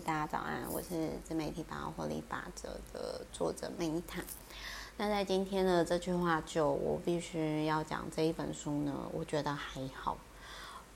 [0.00, 4.22] 大家早安，我是自媒体百万获利法则的作者梅塔。
[4.96, 10.16] 那在今天的这句话，就我必须要讲这一本书呢，我觉得还好，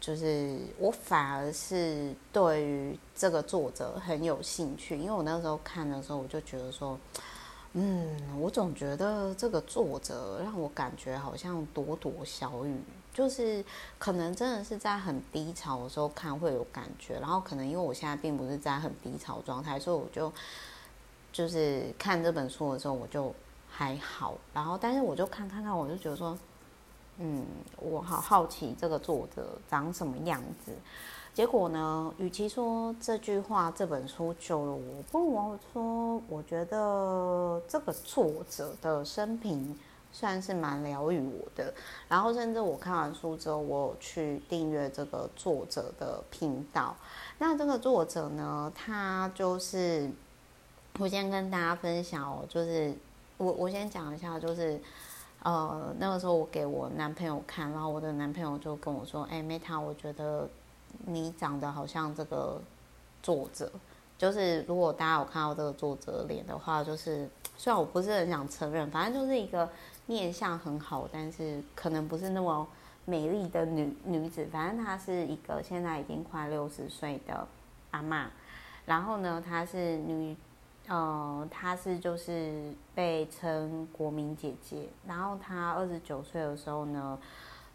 [0.00, 6.98] 就是我反而是对于这个作者很有兴趣，因为我那时候看的时候，我就觉得说。
[7.74, 12.80] 嗯，我总觉得这个作者让我感觉好像朵朵小雨，
[13.18, 13.64] 就是
[13.98, 20.32] 可能真的是在很低潮的时候看会有感觉，然后可能因为我现在并不是在很低潮状态，所以我就
[21.32, 23.34] 就是看这本书的时候我就
[23.68, 26.38] 还好，然后但是我就看看看，我就觉得说，
[27.16, 27.44] 嗯，
[27.78, 30.70] 我好好奇这个作者长什么样子。
[31.34, 32.14] 结果呢？
[32.18, 39.76] 与其说这句话这本书救了我，不如我说，我觉得这个作者的生平
[40.12, 41.72] 算是蛮疗愈我的。
[42.08, 46.96] 然后，甚至我看完书之后，我有去订阅这个作者的频道。
[47.38, 50.10] 那这个作者呢，他就是
[50.98, 52.94] 我先跟大家分享哦，就是
[53.36, 54.80] 我我先讲一下，就是
[55.42, 60.48] 呃，那个时候我给我男朋友看，然后我的男朋友就跟我说：“哎，Meta，我觉得。”
[61.04, 62.60] 你长得好像这个
[63.22, 63.70] 作者，
[64.16, 69.68] 就是如果大家有看到这个作者脸的话，就是虽然我不是很想承认，反正就是一个
[70.06, 72.66] 面相很好，但是可能不是那么
[73.04, 74.48] 美丽的女女子。
[74.50, 77.46] 反正她是一个现在已经快六十岁的
[77.90, 78.28] 阿嬷，
[78.86, 80.34] 然后呢，她是女，
[80.86, 84.88] 呃，她是就是被称国民姐姐。
[85.06, 87.18] 然后她二十九岁的时候呢。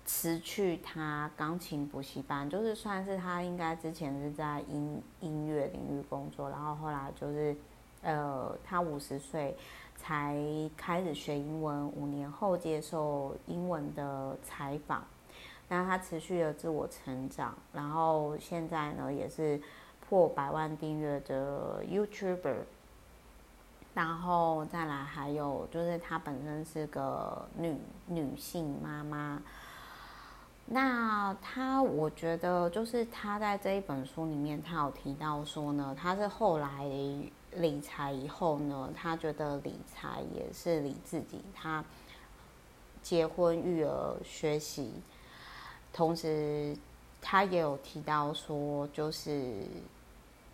[0.05, 7.55] 辞去她钢琴补习班，就是算是她应该之前是在音音乐领域工作，然后后来就是，
[8.03, 9.55] 呃，他五十岁
[9.95, 10.37] 才
[10.77, 15.03] 开始学英文，五年后接受英文的采访，
[15.69, 19.59] 那他持续的自我成长，然后现在呢也是
[20.07, 22.57] 破百万订阅的 YouTuber，
[23.93, 29.41] 然后再来还有就是他本身是个女女性妈妈。
[30.65, 36.85] 那他，我觉得就是他在这一本书里面，他有提到说呢，他是后来
[37.57, 41.41] 理财以后呢，他觉得理财也是理自己。
[41.55, 41.83] 他
[43.01, 44.93] 结婚、育儿、学习，
[45.91, 46.75] 同时
[47.21, 49.65] 他也有提到说，就是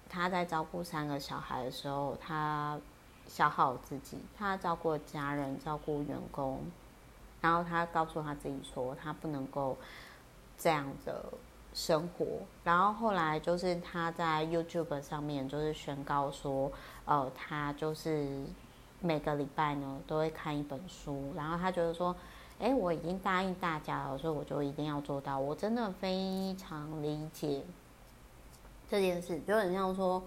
[0.10, 2.80] 他在照顾三个小孩的时候，他
[3.28, 6.62] 消耗自己，他照顾家人，照顾员工。
[7.42, 9.78] 然后他告诉他自己说，他不能够
[10.58, 11.24] 这样的
[11.80, 12.26] 生活。
[12.64, 16.70] 然后后来就是他在 YouTube 上面就是宣告说，
[17.06, 18.28] 呃，他就是
[19.00, 21.32] 每个礼拜呢都会看一本书。
[21.36, 22.14] 然后他觉得说，
[22.60, 25.40] 哎，我已经答应大家了，所以我就一定要做到。
[25.40, 27.64] 我真的非常理解
[28.90, 30.22] 这件事，就很像说。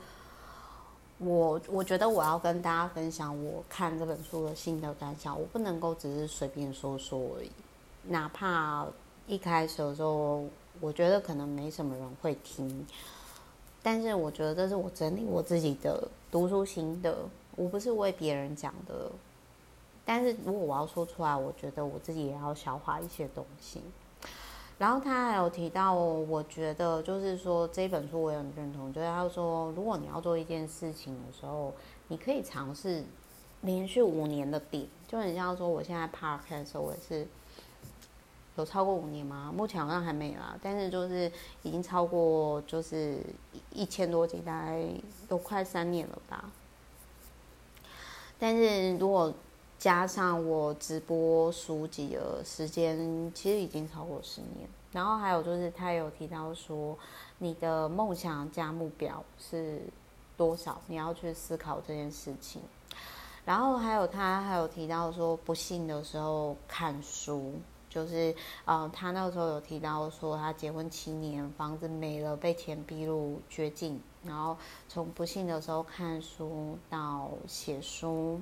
[1.19, 7.51] 我我觉得我要跟大家分享我看这本书的心得感想，我不能够只是随便说说而已。
[8.03, 8.85] 哪怕
[9.29, 10.45] 一开始的时候，
[10.81, 12.87] 我觉得可能没什么人会听，
[13.83, 17.17] 但是我觉得这是我整理我自己的读书心得，
[17.57, 19.11] 我不是为别人讲的。
[20.05, 23.81] 但是如果我要说出来，我觉得我自己也要消化一些东西。
[24.79, 31.73] 然后他还有提到，我觉得就是说这本书我也很认同，就是他说，如果你要做一件事情的时候，
[32.09, 33.05] 你可以尝试
[33.61, 37.25] 连续五年的点，就很像说我现在 Podcast，我也是
[38.57, 39.53] 有超过五年吗？
[39.55, 41.31] 目前好像还没啦，但是就是
[41.63, 43.19] 已经超过就是
[43.71, 44.85] 一千多集，大概
[45.29, 46.51] 都快三年了吧。
[48.39, 49.33] 但是如果
[49.79, 54.69] 加上我直播书籍的时间，其实已经超过十年。
[54.93, 56.99] 然后还有就是，他有提到说，
[57.39, 59.81] 你的梦想加目标是
[60.37, 60.79] 多少？
[60.87, 62.61] 你要去思考这件事情。
[63.45, 67.55] 然后还有他还有提到说，不幸的时候看书，
[67.93, 74.57] 就是呃，他那个时候有提到说，他结婚七年，房子没了，被钱逼入绝境，然后
[74.89, 78.41] 从不幸的时候看书到写书。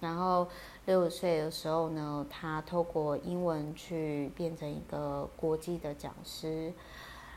[0.00, 0.46] 然后
[0.86, 6.72] 六十岁的时候呢，他透过英文去变成一个国际的讲师。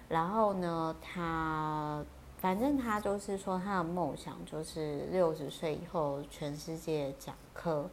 [0.10, 2.06] 然后呢，他
[2.38, 7.90] 反正他就是说他的梦想就是六十岁以后全世界讲课，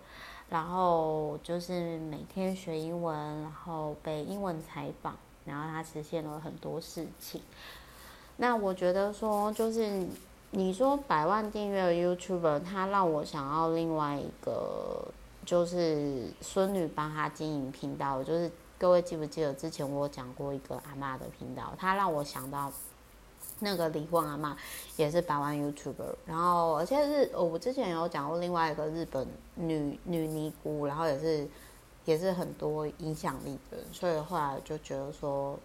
[0.50, 5.17] 然后就是每天学英文，然后被英文采访，
[5.47, 7.41] 然后他实现了很多事情。
[8.37, 10.06] 那我觉得说就是。
[10.52, 15.00] 你说百万订阅的 YouTuber，他让我想要另外一个，
[15.47, 18.20] 就是孙女帮他经营频道。
[18.25, 21.73] 就是各位记不记得之前我讲过一个阿嬷的频道？
[21.79, 22.69] 他让我想到
[23.62, 24.56] 那个李旺阿嬷
[24.96, 31.46] 也是百万 YouTuber，然后而且是我之前有讲过另外一个日本女女尼姑，然后也是
[32.06, 35.58] 也是很多影响力的，所以后来就觉得说，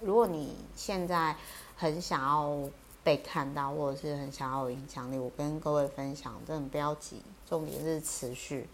[0.00, 1.34] 如果你现在
[1.76, 2.68] 很想要
[3.02, 8.68] 被看到，或者是很想要有影响力，我跟各位分享，真的不要急，重点是持续。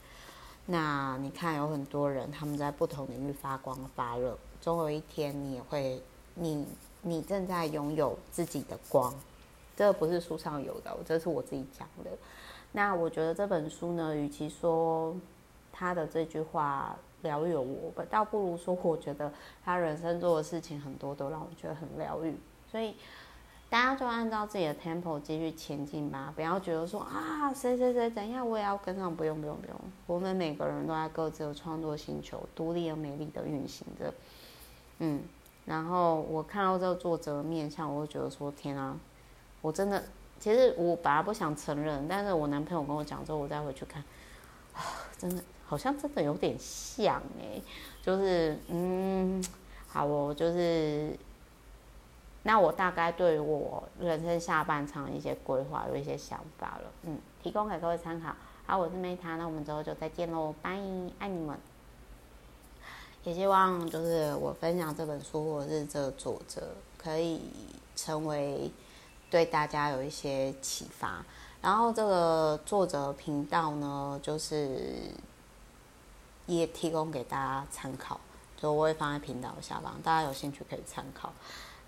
[0.66, 6.02] 那你看有很多人他们在不同领域发光发热，总有一天你也会
[6.34, 6.66] 你。
[7.08, 9.14] 你正在拥有自己的光，
[9.76, 12.10] 这不是书上有的，这是我自己讲的。
[12.72, 15.14] 那我觉得这本书呢，与其说
[15.72, 19.32] 他的这句话疗愈我，倒不如说我觉得
[19.64, 22.34] 他人生做的事情很多都让我觉得很疗愈。
[22.68, 22.96] 所以
[23.70, 29.80] 大家就按照自己的 tempo 继续前进吧，不要觉得说啊谁谁谁怎样我也要跟上，不用不用不用。
[30.08, 34.12] 我们每个人都在各自的创作星球，独立而美丽的运行着。
[34.98, 35.22] 嗯。
[35.66, 38.96] 然后我看到这个作者的面相，我会觉得说：天啊，
[39.60, 40.02] 我真的，
[40.38, 44.00] 其实我本来不想承认，但是我男朋友跟我讲之后，我再回去看，
[44.72, 44.80] 啊，
[45.18, 47.60] 真的好像真的有点像哎，
[48.00, 49.44] 就是嗯，
[49.88, 51.18] 好，哦就是，
[52.44, 58.32] 那我大概对于我人生下半场一些规划有一些想法了，嗯，提供给各位参考。
[58.66, 60.70] 好，我是 Meta，那我们之后就再见喽，拜，
[61.18, 61.58] 爱你们。
[63.26, 66.62] 也希望就是我分享这本书或者是这个作者，
[66.96, 67.40] 可以
[67.96, 68.70] 成为
[69.28, 71.24] 对大家有一些启发。
[71.60, 74.94] 然后这个作者频道呢，就是
[76.46, 78.20] 也提供给大家参考，
[78.56, 81.32] 就我会放在频道下方，大家有兴趣可以参考。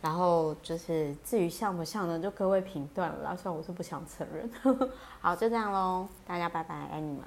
[0.03, 3.37] 然后就是至于像不像呢，就各位评断了啦。
[3.41, 4.51] 虽然我是不想承认。
[5.23, 7.23] 好，就这样喽，大家拜拜，爱你们。